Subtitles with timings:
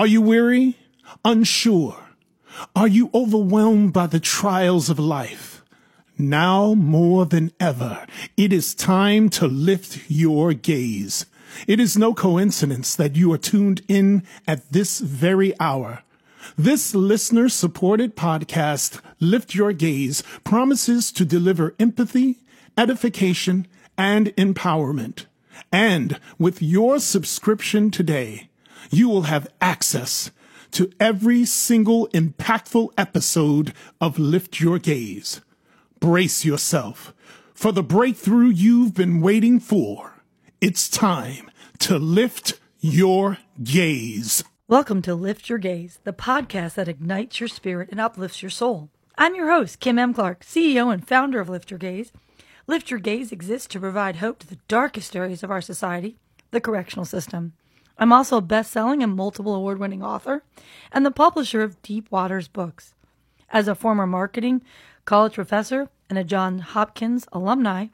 [0.00, 0.78] Are you weary?
[1.26, 1.94] Unsure?
[2.74, 5.62] Are you overwhelmed by the trials of life?
[6.16, 11.26] Now more than ever, it is time to lift your gaze.
[11.66, 16.02] It is no coincidence that you are tuned in at this very hour.
[16.56, 22.38] This listener supported podcast, Lift Your Gaze, promises to deliver empathy,
[22.74, 23.66] edification,
[23.98, 25.26] and empowerment.
[25.70, 28.49] And with your subscription today,
[28.90, 30.30] you will have access
[30.72, 35.40] to every single impactful episode of Lift Your Gaze.
[36.00, 37.14] Brace yourself
[37.54, 40.22] for the breakthrough you've been waiting for.
[40.60, 41.50] It's time
[41.80, 44.42] to lift your gaze.
[44.66, 48.90] Welcome to Lift Your Gaze, the podcast that ignites your spirit and uplifts your soul.
[49.16, 50.14] I'm your host, Kim M.
[50.14, 52.12] Clark, CEO and founder of Lift Your Gaze.
[52.66, 56.16] Lift Your Gaze exists to provide hope to the darkest areas of our society,
[56.50, 57.52] the correctional system.
[58.00, 60.42] I'm also a best selling and multiple award winning author
[60.90, 62.94] and the publisher of Deep Waters books.
[63.50, 64.62] As a former marketing
[65.04, 67.88] college professor and a Johns Hopkins alumni,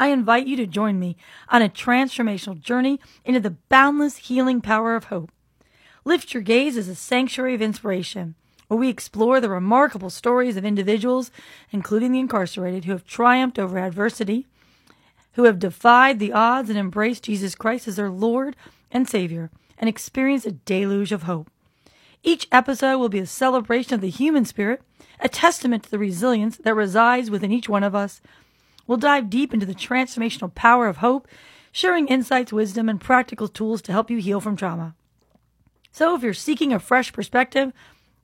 [0.00, 1.16] I invite you to join me
[1.48, 5.30] on a transformational journey into the boundless healing power of hope.
[6.04, 8.34] Lift Your Gaze is a sanctuary of inspiration
[8.66, 11.30] where we explore the remarkable stories of individuals,
[11.70, 14.46] including the incarcerated, who have triumphed over adversity,
[15.34, 18.56] who have defied the odds and embraced Jesus Christ as their Lord
[18.90, 21.50] and Savior, and experience a deluge of hope.
[22.22, 24.82] Each episode will be a celebration of the human spirit,
[25.20, 28.20] a testament to the resilience that resides within each one of us.
[28.86, 31.28] We'll dive deep into the transformational power of hope,
[31.72, 34.94] sharing insights, wisdom, and practical tools to help you heal from trauma.
[35.92, 37.72] So if you're seeking a fresh perspective,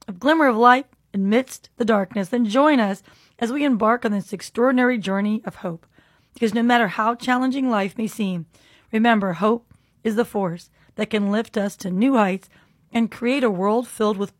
[0.06, 3.02] a glimmer of light amidst the darkness, then join us
[3.38, 5.86] as we embark on this extraordinary journey of hope.
[6.34, 8.46] Because no matter how challenging life may seem,
[8.92, 9.66] remember, hope
[10.06, 12.48] is the force that can lift us to new heights
[12.92, 14.32] and create a world filled with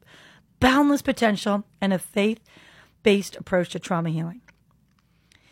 [0.61, 2.39] boundless potential and a faith
[3.03, 4.41] based approach to trauma healing.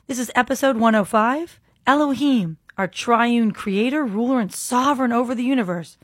[0.06, 5.98] This is episode 105 Elohim, our triune creator, ruler, and sovereign over the universe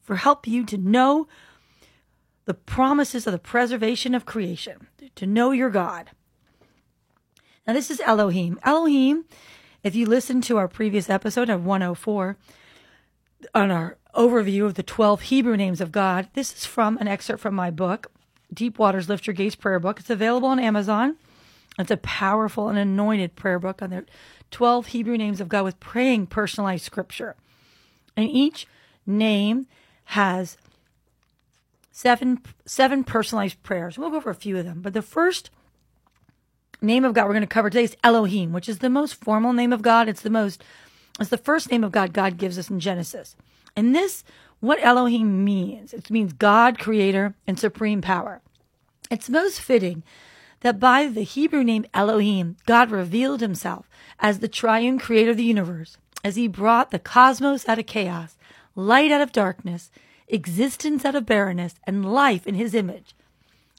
[0.00, 1.26] for help you to know
[2.44, 6.10] the promises of the preservation of creation, to know your God.
[7.66, 8.60] Now, this is Elohim.
[8.62, 9.24] Elohim,
[9.82, 12.36] if you listen to our previous episode of 104
[13.54, 17.40] on our overview of the 12 Hebrew names of God, this is from an excerpt
[17.40, 18.10] from my book,
[18.52, 20.00] Deep Waters Lift Your Gaze Prayer Book.
[20.00, 21.16] It's available on Amazon.
[21.78, 24.04] It's a powerful and anointed prayer book on the
[24.50, 27.34] 12 Hebrew names of God with praying personalized scripture.
[28.16, 28.68] And each
[29.06, 29.66] name
[30.04, 30.56] has
[31.90, 33.98] seven seven personalized prayers.
[33.98, 35.50] We'll go over a few of them, but the first
[36.80, 39.52] name of God we're going to cover today is Elohim, which is the most formal
[39.52, 40.08] name of God.
[40.08, 40.62] It's the most
[41.20, 43.36] it's the first name of God God gives us in Genesis.
[43.76, 44.24] And this
[44.60, 45.92] what Elohim means.
[45.92, 48.40] It means God, creator, and supreme power.
[49.10, 50.02] It's most fitting
[50.60, 53.88] that by the Hebrew name Elohim, God revealed himself
[54.18, 58.36] as the triune creator of the universe, as he brought the cosmos out of chaos
[58.76, 59.90] light out of darkness,
[60.28, 63.14] existence out of barrenness, and life in his image.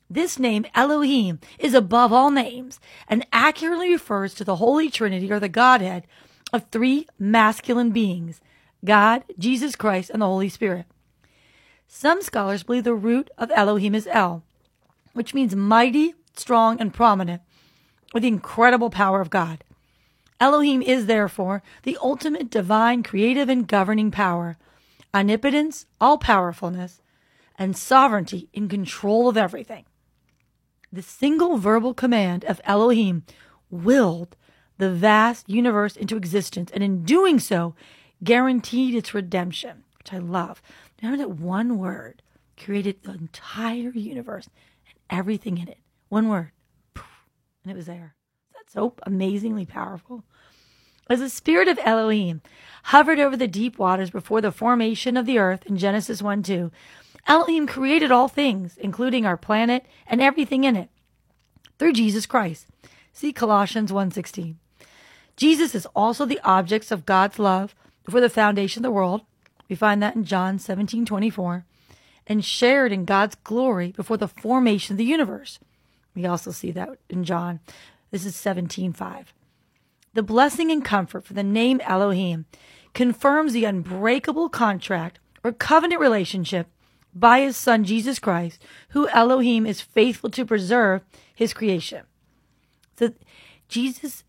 [0.09, 5.39] This name, Elohim, is above all names and accurately refers to the Holy Trinity or
[5.39, 6.05] the Godhead
[6.55, 8.39] of three masculine beings
[8.83, 10.85] God, Jesus Christ, and the Holy Spirit.
[11.87, 14.43] Some scholars believe the root of Elohim is El,
[15.13, 17.41] which means mighty, strong, and prominent,
[18.13, 19.63] with the incredible power of God.
[20.39, 24.57] Elohim is therefore the ultimate divine creative and governing power
[25.13, 27.01] omnipotence, all powerfulness,
[27.57, 29.85] and sovereignty in control of everything.
[30.91, 33.23] The single verbal command of Elohim
[33.69, 34.35] willed
[34.77, 37.75] the vast universe into existence, and in doing so,
[38.23, 40.61] guaranteed its redemption, which I love.
[41.01, 42.21] Remember that one word
[42.57, 44.49] created the entire universe
[44.87, 45.79] and everything in it.
[46.09, 46.51] One word,
[46.95, 48.15] and it was there.
[48.53, 50.23] That's so amazingly powerful.
[51.09, 52.41] As the spirit of Elohim
[52.83, 56.71] hovered over the deep waters before the formation of the earth in Genesis 1 2,
[57.27, 60.89] Elohim created all things, including our planet and everything in it,
[61.77, 62.67] through Jesus Christ.
[63.13, 64.57] See Colossians 1:16.
[65.37, 69.21] Jesus is also the objects of God's love before the foundation of the world.
[69.69, 71.65] We find that in John 17:24,
[72.27, 75.59] and shared in God's glory before the formation of the universe.
[76.15, 77.59] We also see that in John.
[78.11, 79.33] This is 17:5.
[80.13, 82.45] The blessing and comfort for the name Elohim
[82.93, 86.67] confirms the unbreakable contract or covenant relationship
[87.13, 91.01] by his son Jesus Christ, who Elohim is faithful to preserve
[91.33, 92.03] his creation.
[92.97, 93.13] So
[93.67, 94.23] Jesus,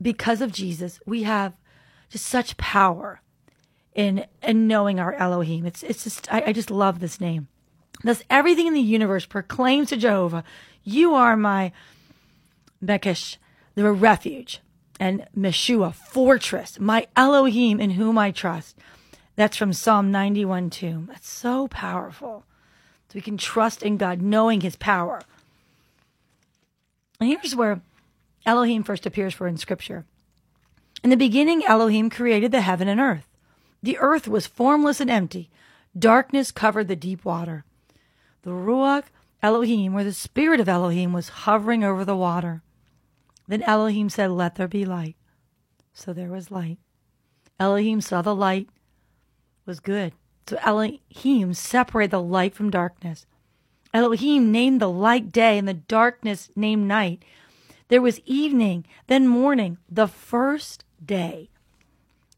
[0.00, 1.54] because of Jesus, we have
[2.08, 3.20] just such power
[3.94, 5.66] in in knowing our Elohim.
[5.66, 7.48] It's it's just I, I just love this name.
[8.04, 10.44] Thus everything in the universe proclaims to Jehovah,
[10.84, 11.72] You are my
[12.82, 13.36] Mekesh,
[13.74, 14.60] the refuge,
[15.00, 18.76] and Meshua, fortress, my Elohim in whom I trust.
[19.34, 21.06] That's from Psalm 91 2.
[21.08, 22.44] That's so powerful.
[23.08, 25.22] So we can trust in God, knowing his power.
[27.20, 27.80] And here's where
[28.48, 30.06] Elohim first appears for in scripture.
[31.04, 33.28] In the beginning, Elohim created the heaven and earth.
[33.82, 35.50] The earth was formless and empty.
[35.96, 37.66] Darkness covered the deep water.
[38.42, 39.04] The Ruach
[39.42, 42.62] Elohim, or the spirit of Elohim, was hovering over the water.
[43.46, 45.16] Then Elohim said, Let there be light.
[45.92, 46.78] So there was light.
[47.60, 48.70] Elohim saw the light
[49.66, 50.14] was good.
[50.46, 53.26] So Elohim separated the light from darkness.
[53.92, 57.22] Elohim named the light day and the darkness named night.
[57.88, 61.50] There was evening, then morning, the first day.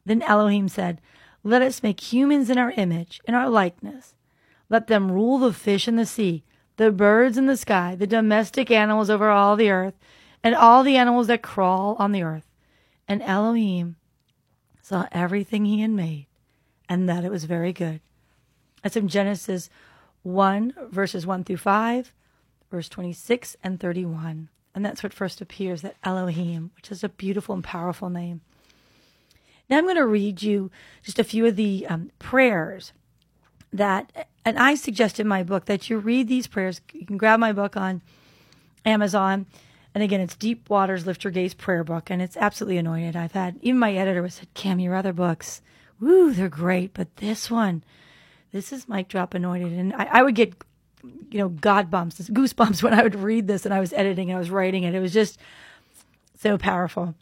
[0.04, 1.00] Then Elohim said,
[1.42, 4.14] Let us make humans in our image, in our likeness.
[4.68, 6.44] Let them rule the fish in the sea,
[6.76, 9.94] the birds in the sky, the domestic animals over all the earth,
[10.42, 12.46] and all the animals that crawl on the earth.
[13.08, 13.96] And Elohim
[14.80, 16.26] saw everything he had made,
[16.88, 18.00] and that it was very good.
[18.82, 19.68] That's in Genesis
[20.22, 22.12] 1, verses 1 through 5,
[22.70, 24.48] verse 26 and 31.
[24.74, 28.40] And that's what first appears, that Elohim, which is a beautiful and powerful name.
[29.68, 30.70] Now I'm going to read you
[31.02, 32.92] just a few of the um, prayers
[33.72, 36.80] that, and I suggest in my book that you read these prayers.
[36.92, 38.02] You can grab my book on
[38.84, 39.46] Amazon.
[39.92, 43.16] And again, it's Deep Waters Lift Your Gaze prayer book, and it's absolutely anointed.
[43.16, 45.62] I've had, even my editor said, Cam, your other books,
[46.00, 47.82] woo, they're great, but this one,
[48.52, 49.72] this is mic drop anointed.
[49.72, 50.54] And I, I would get,
[51.02, 54.36] you know, God bumps, goosebumps when I would read this and I was editing and
[54.36, 54.94] I was writing it.
[54.94, 55.38] It was just
[56.38, 57.14] so powerful.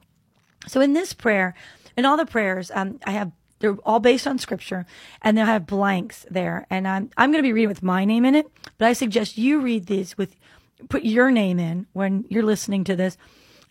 [0.66, 1.54] So in this prayer,
[1.96, 4.86] in all the prayers, um, I have they're all based on scripture
[5.22, 8.25] and they have blanks there and i'm i'm going to be reading with my name
[8.25, 8.46] in it
[8.78, 10.36] but i suggest you read these with
[10.88, 13.16] put your name in when you're listening to this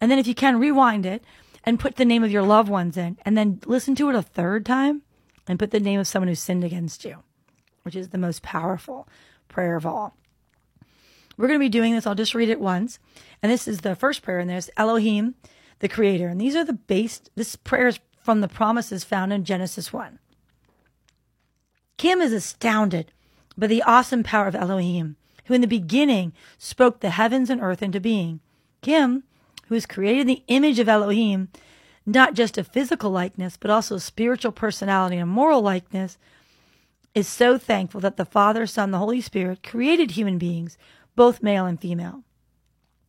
[0.01, 1.23] and then if you can rewind it
[1.63, 4.21] and put the name of your loved ones in and then listen to it a
[4.21, 5.01] third time
[5.47, 7.23] and put the name of someone who sinned against you
[7.83, 9.07] which is the most powerful
[9.47, 10.15] prayer of all.
[11.37, 12.07] We're going to be doing this.
[12.07, 12.99] I'll just read it once.
[13.41, 15.35] And this is the first prayer, and there's Elohim,
[15.79, 16.27] the creator.
[16.27, 20.19] And these are the base, this prayer is from the promises found in Genesis 1.
[21.97, 23.11] Kim is astounded
[23.57, 25.15] by the awesome power of Elohim,
[25.45, 28.39] who in the beginning spoke the heavens and earth into being.
[28.81, 29.23] Kim,
[29.67, 31.49] who has created the image of Elohim,
[32.05, 36.17] not just a physical likeness, but also a spiritual personality and moral likeness,
[37.17, 40.77] is so thankful that the Father, Son, the Holy Spirit created human beings,
[41.15, 42.23] both male and female.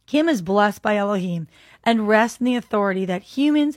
[0.06, 1.46] Kim is blessed by Elohim
[1.84, 3.76] and rests in the authority that humans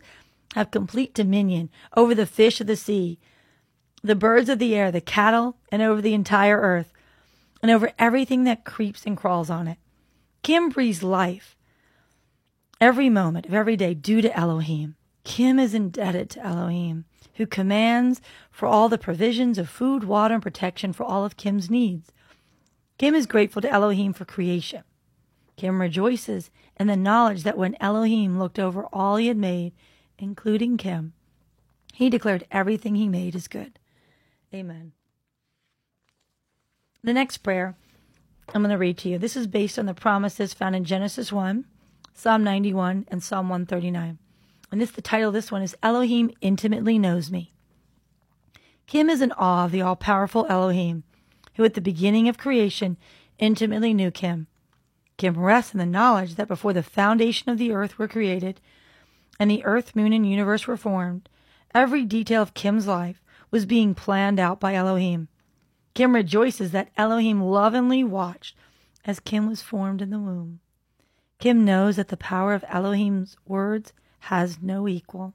[0.56, 3.20] have complete dominion over the fish of the sea,
[4.02, 6.94] the birds of the air, the cattle, and over the entire earth,
[7.62, 9.80] and over everything that creeps and crawls on it.
[10.44, 11.58] Kim breathes life
[12.80, 14.96] every moment of every day due to Elohim.
[15.26, 17.04] Kim is indebted to Elohim
[17.42, 18.22] who commands
[18.52, 22.12] for all the provisions of food, water, and protection for all of Kim's needs.
[23.00, 24.84] Kim is grateful to Elohim for creation.
[25.58, 29.74] Kim rejoices in the knowledge that when Elohim looked over all he had made,
[30.20, 31.14] including Kim,
[31.96, 33.80] he declared everything he made is good.
[34.54, 34.92] Amen.
[37.04, 37.76] The next prayer
[38.54, 39.18] I'm going to read to you.
[39.18, 41.66] This is based on the promises found in Genesis 1,
[42.14, 44.20] Psalm 91, and Psalm 139
[44.72, 47.54] and this the title of this one is Elohim intimately knows me.
[48.88, 51.04] Kim is in awe of the all powerful Elohim,
[51.56, 52.98] who at the beginning of creation
[53.38, 54.48] intimately knew Kim.
[55.18, 58.60] Kim rests in the knowledge that before the foundation of the earth were created
[59.40, 61.28] and the earth, moon, and universe were formed,
[61.74, 65.28] every detail of Kim's life was being planned out by Elohim.
[65.94, 68.56] Kim rejoices that Elohim lovingly watched
[69.04, 70.60] as Kim was formed in the womb.
[71.40, 73.94] Kim knows that the power of Elohim's words
[74.26, 75.34] has no equal.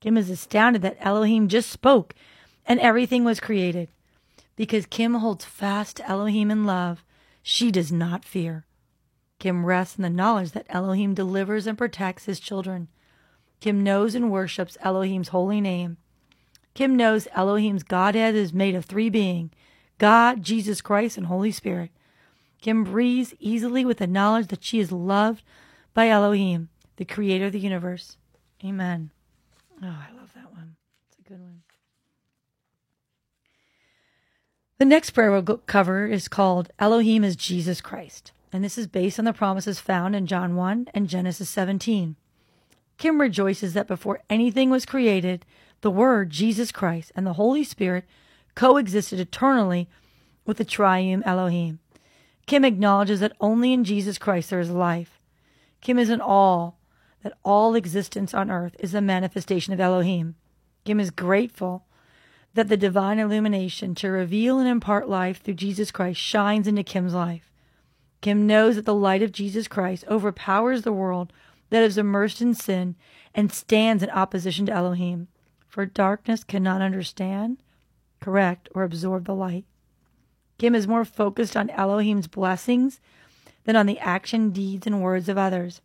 [0.00, 2.14] Kim is astounded that Elohim just spoke
[2.66, 3.88] and everything was created.
[4.54, 7.04] Because Kim holds fast to Elohim in love,
[7.42, 8.64] she does not fear.
[9.38, 12.88] Kim rests in the knowledge that Elohim delivers and protects his children.
[13.60, 15.96] Kim knows and worships Elohim's holy name.
[16.74, 19.50] Kim knows Elohim's Godhead is made of three beings
[19.98, 21.90] God, Jesus Christ, and Holy Spirit.
[22.60, 25.42] Kim breathes easily with the knowledge that she is loved
[25.94, 28.16] by Elohim the creator of the universe.
[28.64, 29.10] Amen.
[29.82, 30.76] Oh, I love that one.
[31.08, 31.62] It's a good one.
[34.78, 38.32] The next prayer we'll cover is called Elohim is Jesus Christ.
[38.52, 42.16] And this is based on the promises found in John 1 and Genesis 17.
[42.98, 45.44] Kim rejoices that before anything was created,
[45.82, 48.04] the Word, Jesus Christ, and the Holy Spirit
[48.54, 49.88] coexisted eternally
[50.46, 51.80] with the triune Elohim.
[52.46, 55.20] Kim acknowledges that only in Jesus Christ there is life.
[55.80, 56.72] Kim is in awe
[57.26, 60.36] that all existence on earth is a manifestation of Elohim.
[60.84, 61.84] Kim is grateful
[62.54, 67.14] that the divine illumination to reveal and impart life through Jesus Christ shines into Kim's
[67.14, 67.50] life.
[68.20, 71.32] Kim knows that the light of Jesus Christ overpowers the world
[71.70, 72.94] that is immersed in sin
[73.34, 75.26] and stands in opposition to Elohim.
[75.66, 77.60] For darkness cannot understand,
[78.20, 79.64] correct, or absorb the light.
[80.58, 83.00] Kim is more focused on Elohim's blessings
[83.64, 85.80] than on the action, deeds, and words of others.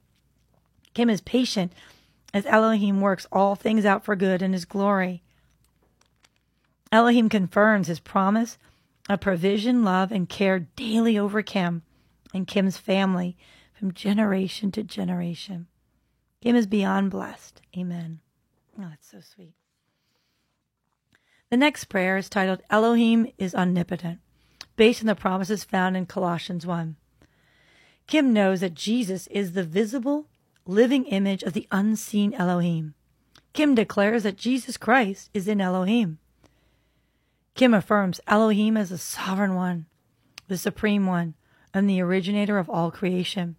[0.93, 1.73] Kim is patient
[2.33, 5.21] as Elohim works all things out for good in his glory.
[6.91, 8.57] Elohim confirms his promise
[9.09, 11.81] of provision, love, and care daily over Kim
[12.33, 13.37] and Kim's family
[13.73, 15.67] from generation to generation.
[16.41, 17.61] Kim is beyond blessed.
[17.77, 18.19] Amen.
[18.79, 19.53] Oh, that's so sweet.
[21.49, 24.19] The next prayer is titled Elohim is Omnipotent
[24.75, 26.95] based on the promises found in Colossians 1.
[28.07, 30.27] Kim knows that Jesus is the visible,
[30.65, 32.93] living image of the unseen Elohim.
[33.53, 36.19] Kim declares that Jesus Christ is in Elohim.
[37.55, 39.85] Kim affirms Elohim as the sovereign one,
[40.47, 41.33] the supreme one,
[41.73, 43.55] and the originator of all creation.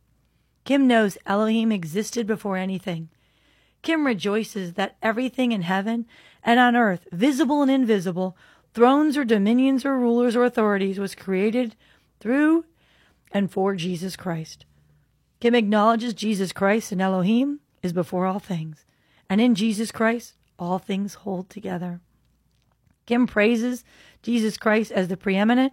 [0.64, 3.08] Kim knows Elohim existed before anything.
[3.82, 6.06] Kim rejoices that everything in heaven
[6.44, 8.36] and on earth, visible and invisible,
[8.74, 11.74] thrones or dominions or rulers or authorities was created
[12.20, 12.64] through
[13.32, 14.64] and for Jesus Christ.
[15.42, 18.86] Kim acknowledges Jesus Christ and Elohim is before all things,
[19.28, 22.00] and in Jesus Christ all things hold together.
[23.06, 23.82] Kim praises
[24.22, 25.72] Jesus Christ as the preeminent,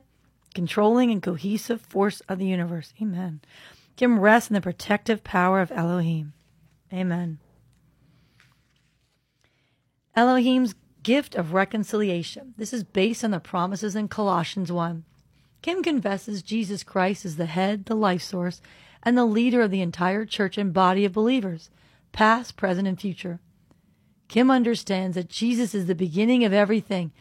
[0.56, 2.96] controlling, and cohesive force of the universe.
[3.00, 3.42] Amen.
[3.96, 6.34] Kim rests in the protective power of Elohim.
[6.92, 7.38] Amen.
[10.16, 10.74] Elohim's
[11.04, 12.56] gift of reconciliation.
[12.58, 15.06] This is based on the promises in Colossians 1.
[15.62, 18.62] Kim confesses Jesus Christ is the head, the life source,
[19.04, 21.70] and the leader of the entire church and body of believers,
[22.12, 23.40] past, present, and future.
[24.28, 27.12] Kim understands that Jesus is the beginning of everything,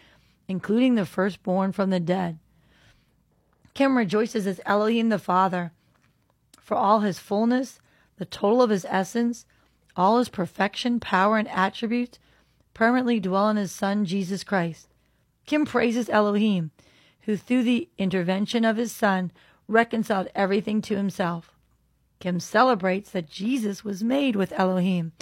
[0.46, 2.38] including the firstborn from the dead.
[3.74, 5.72] Kim rejoices as Elohim the Father
[6.60, 7.80] for all his fullness,
[8.16, 9.46] the total of his essence,
[9.96, 12.18] all his perfection, power, and attributes
[12.74, 14.88] permanently dwell in his Son, Jesus Christ.
[15.46, 16.70] Kim praises Elohim,
[17.22, 19.32] who through the intervention of his Son
[19.66, 21.57] reconciled everything to himself.
[22.20, 25.12] Kim celebrates that Jesus was made with Elohim,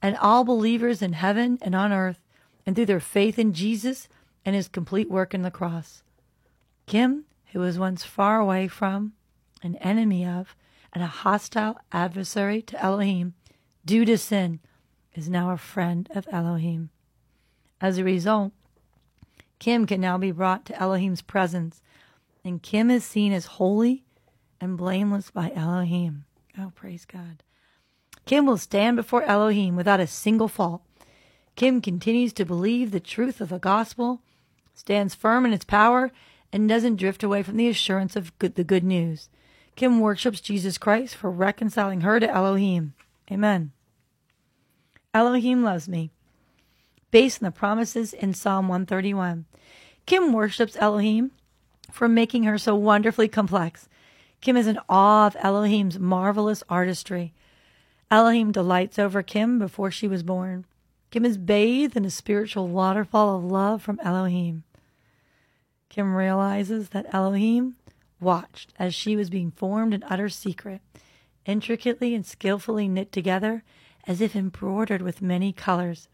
[0.00, 2.20] and all believers in heaven and on earth,
[2.64, 4.08] and through their faith in Jesus
[4.44, 6.02] and his complete work in the cross.
[6.86, 9.12] Kim, who was once far away from,
[9.62, 10.54] an enemy of,
[10.92, 13.34] and a hostile adversary to Elohim
[13.84, 14.60] due to sin,
[15.14, 16.90] is now a friend of Elohim.
[17.80, 18.52] As a result,
[19.58, 21.82] Kim can now be brought to Elohim's presence,
[22.44, 24.04] and Kim is seen as holy
[24.60, 26.25] and blameless by Elohim.
[26.58, 27.42] Oh, praise God.
[28.24, 30.82] Kim will stand before Elohim without a single fault.
[31.54, 34.20] Kim continues to believe the truth of the gospel,
[34.74, 36.10] stands firm in its power,
[36.52, 39.28] and doesn't drift away from the assurance of good, the good news.
[39.74, 42.94] Kim worships Jesus Christ for reconciling her to Elohim.
[43.30, 43.72] Amen.
[45.12, 46.10] Elohim loves me
[47.10, 49.46] based on the promises in Psalm 131.
[50.04, 51.30] Kim worships Elohim
[51.90, 53.88] for making her so wonderfully complex.
[54.40, 57.32] Kim is in awe of Elohim's marvelous artistry.
[58.10, 60.64] Elohim delights over Kim before she was born.
[61.10, 64.64] Kim is bathed in a spiritual waterfall of love from Elohim.
[65.88, 67.76] Kim realizes that Elohim
[68.20, 70.80] watched as she was being formed in utter secret,
[71.44, 73.62] intricately and skillfully knit together
[74.06, 76.08] as if embroidered with many colors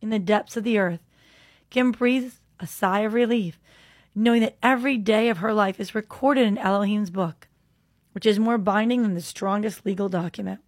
[0.00, 1.00] in the depths of the earth.
[1.68, 3.58] Kim breathes a sigh of relief,
[4.14, 7.48] knowing that every day of her life is recorded in Elohim's book,
[8.12, 10.60] which is more binding than the strongest legal document.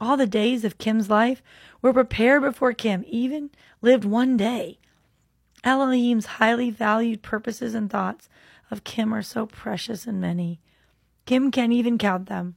[0.00, 1.42] All the days of Kim's life
[1.82, 3.50] were prepared before Kim even
[3.82, 4.78] lived one day.
[5.64, 8.28] Elohim's highly valued purposes and thoughts
[8.70, 10.60] of Kim are so precious and many.
[11.26, 12.54] Kim can't even count them.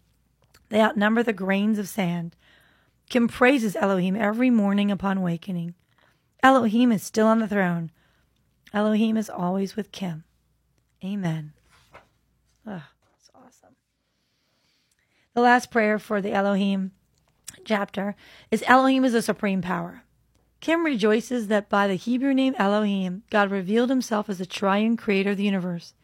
[0.70, 2.36] They outnumber the grains of sand.
[3.10, 5.74] Kim praises Elohim every morning upon awakening.
[6.44, 7.92] Elohim is still on the throne.
[8.74, 10.24] Elohim is always with Kim.
[11.04, 11.54] Amen.
[12.66, 13.76] That's awesome.
[15.34, 16.92] The last prayer for the Elohim
[17.66, 18.16] chapter
[18.50, 20.04] is Elohim is a supreme power.
[20.60, 25.32] Kim rejoices that by the Hebrew name Elohim, God revealed himself as the triune creator
[25.32, 25.96] of the universe.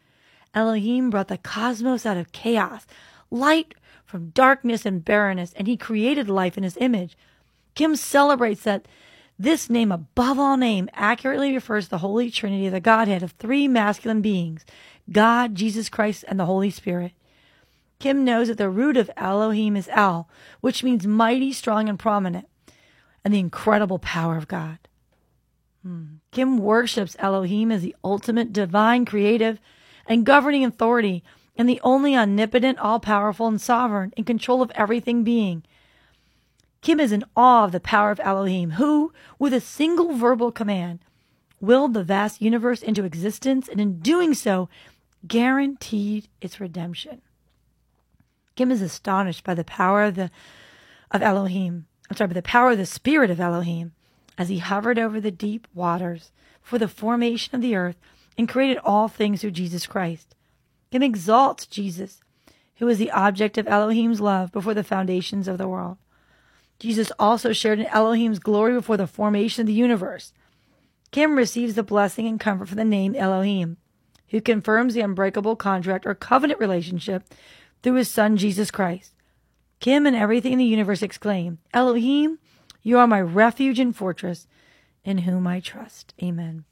[0.52, 2.86] Elohim brought the cosmos out of chaos,
[3.30, 7.16] light from darkness and barrenness, and he created life in his image.
[7.74, 8.88] Kim celebrates that
[9.38, 13.32] This name, above all name, accurately refers to the Holy Trinity of the Godhead of
[13.32, 14.64] three masculine beings
[15.10, 17.12] God, Jesus Christ, and the Holy Spirit.
[18.00, 20.28] Kim knows that the root of Elohim is El,
[20.60, 22.48] which means mighty, strong, and prominent,
[23.24, 24.78] and the incredible power of God.
[25.82, 26.04] Hmm.
[26.32, 29.60] Kim worships Elohim as the ultimate divine, creative,
[30.06, 31.22] and governing authority,
[31.56, 35.62] and the only omnipotent, all powerful, and sovereign, in control of everything being.
[36.80, 41.00] Kim is in awe of the power of Elohim, who, with a single verbal command,
[41.60, 44.68] willed the vast universe into existence, and in doing so,
[45.26, 47.20] guaranteed its redemption.
[48.54, 50.30] Kim is astonished by the power of the
[51.10, 51.86] of Elohim.
[52.10, 53.92] I'm sorry, by the power of the spirit of Elohim
[54.36, 56.30] as he hovered over the deep waters
[56.60, 57.96] for the formation of the earth
[58.36, 60.34] and created all things through Jesus Christ.
[60.90, 62.20] Kim exalts Jesus,
[62.76, 65.98] who is the object of Elohim's love before the foundations of the world.
[66.78, 70.32] Jesus also shared in Elohim's glory before the formation of the universe.
[71.10, 73.78] Kim receives the blessing and comfort from the name Elohim,
[74.28, 77.24] who confirms the unbreakable contract or covenant relationship
[77.82, 79.12] through his son Jesus Christ.
[79.80, 82.38] Kim and everything in the universe exclaim, Elohim,
[82.82, 84.46] you are my refuge and fortress,
[85.04, 86.14] in whom I trust.
[86.22, 86.64] Amen.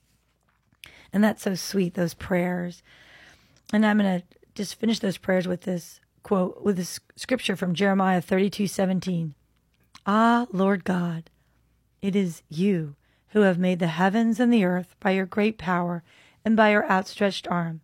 [1.12, 2.82] And that's so sweet, those prayers.
[3.72, 7.74] And I'm going to just finish those prayers with this quote, with this scripture from
[7.74, 9.34] Jeremiah 32 17.
[10.08, 11.30] Ah, Lord God,
[12.00, 12.94] it is you
[13.30, 16.04] who have made the heavens and the earth by your great power
[16.44, 17.80] and by your outstretched arm.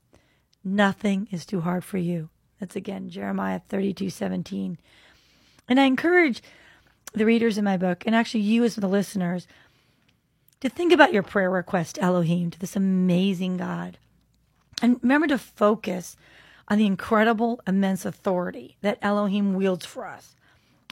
[0.63, 2.29] Nothing is too hard for you.
[2.61, 4.79] That's again Jeremiah 32 17.
[5.69, 6.43] And I encourage
[7.13, 9.49] the readers in my book, and actually you as the listeners,
[10.61, 13.99] to think about your prayer request, Elohim, to this amazing God.
[14.81, 16.17] And remember to focus
[16.69, 20.37] on the incredible, immense authority that Elohim wields for us.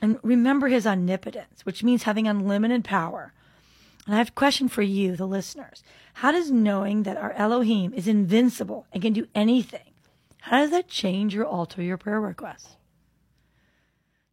[0.03, 3.33] And remember his omnipotence, which means having unlimited power.
[4.07, 5.83] And I have a question for you, the listeners.
[6.15, 9.91] How does knowing that our Elohim is invincible and can do anything,
[10.43, 12.77] how does that change or alter your prayer requests?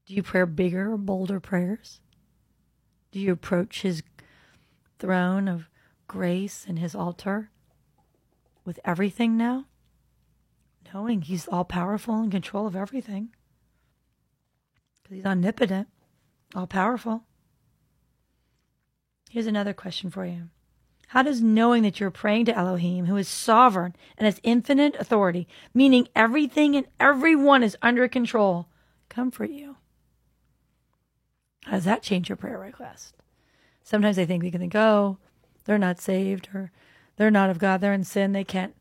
[0.05, 1.99] Do you pray bigger or bolder prayers?
[3.11, 4.03] Do you approach his
[4.99, 5.69] throne of
[6.07, 7.49] grace and his altar
[8.63, 9.65] with everything now?
[10.93, 13.29] Knowing he's all powerful in control of everything
[15.07, 15.87] because he's omnipotent,
[16.53, 17.23] all powerful.
[19.29, 20.49] Here's another question for you.
[21.09, 25.47] How does knowing that you're praying to Elohim, who is sovereign and has infinite authority,
[25.73, 28.67] meaning everything and everyone is under control,
[29.07, 29.77] comfort you?
[31.63, 33.15] How does that change your prayer request?
[33.83, 35.17] Sometimes I think we can think, oh,
[35.63, 36.71] they're not saved or
[37.15, 38.75] they're not of God, they're in sin, they can't,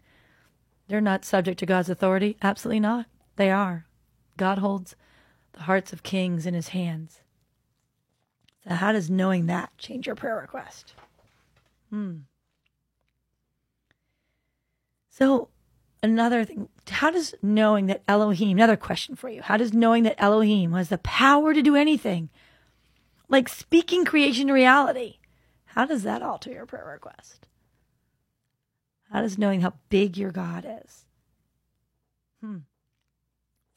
[0.89, 2.37] they're not subject to God's authority.
[2.43, 3.07] Absolutely not.
[3.37, 3.87] They are.
[4.37, 4.97] God holds
[5.57, 7.21] the hearts of kings in his hands.
[8.63, 10.95] So, how does knowing that change your prayer request?
[11.91, 12.19] Hmm.
[15.09, 15.49] So,
[16.03, 20.23] another thing, how does knowing that Elohim, another question for you, how does knowing that
[20.23, 22.29] Elohim has the power to do anything,
[23.29, 25.19] like speaking creation to reality,
[25.65, 27.47] how does that alter your prayer request?
[29.11, 31.07] How does knowing how big your God is?
[32.41, 32.59] Hmm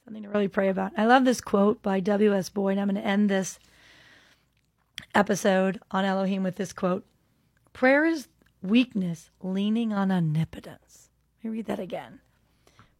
[0.09, 0.91] something to really pray about.
[0.97, 2.49] I love this quote by W.S.
[2.49, 2.79] Bowd.
[2.79, 3.59] I'm going to end this
[5.13, 7.05] episode on Elohim with this quote
[7.73, 8.27] Prayer is
[8.63, 11.09] weakness leaning on omnipotence.
[11.43, 12.21] Let me read that again.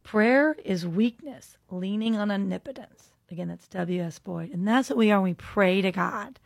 [0.04, 3.10] Prayer is weakness leaning on omnipotence.
[3.28, 4.20] Again, that's W.S.
[4.20, 4.50] Bowd.
[4.52, 6.38] And that's what we are when we pray to God,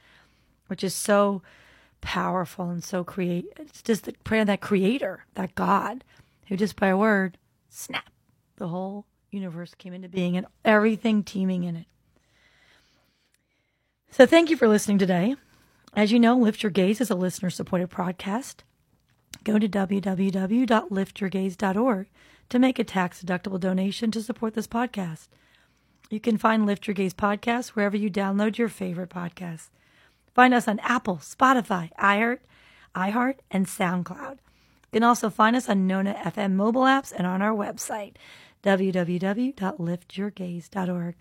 [0.68, 1.42] which is so
[2.00, 3.48] powerful and so create.
[3.58, 6.04] It's just the prayer of that creator, that God,
[6.48, 7.36] who just by a word,
[7.68, 8.08] snap,
[8.56, 11.86] the whole universe came into being and everything teeming in it.
[14.10, 15.34] So thank you for listening today.
[15.96, 18.56] As you know, Lift Your Gaze is a listener supported podcast.
[19.42, 22.06] Go to www.liftyourgaze.org
[22.48, 25.28] to make a tax deductible donation to support this podcast.
[26.10, 29.70] You can find Lift Your Gaze podcast wherever you download your favorite podcasts.
[30.34, 32.40] Find us on Apple, Spotify, iHeart,
[32.94, 34.32] iHeart, and SoundCloud.
[34.32, 38.14] You can also find us on Nona FM mobile apps and on our website,
[38.64, 41.14] www.liftyourgaze.org.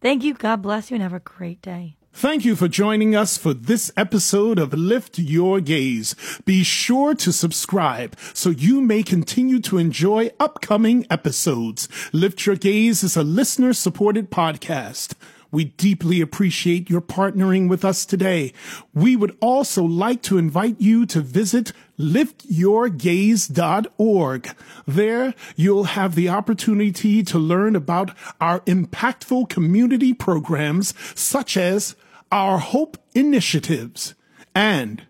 [0.00, 0.34] Thank you.
[0.34, 1.94] God bless you and have a great day.
[2.12, 6.14] Thank you for joining us for this episode of Lift Your Gaze.
[6.46, 11.90] Be sure to subscribe so you may continue to enjoy upcoming episodes.
[12.14, 15.12] Lift Your Gaze is a listener supported podcast.
[15.56, 18.52] We deeply appreciate your partnering with us today.
[18.92, 24.50] We would also like to invite you to visit liftyourgaze.org.
[24.86, 31.96] There, you'll have the opportunity to learn about our impactful community programs such as
[32.30, 34.14] our Hope Initiatives
[34.54, 35.06] and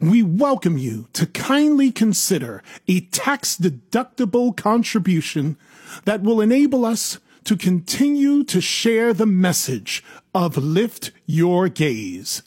[0.00, 5.56] we welcome you to kindly consider a tax deductible contribution
[6.04, 10.02] that will enable us to continue to share the message
[10.34, 12.42] of Lift Your Gaze.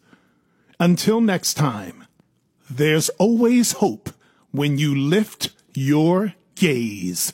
[0.79, 2.05] Until next time,
[2.69, 4.09] there's always hope
[4.51, 7.33] when you lift your gaze.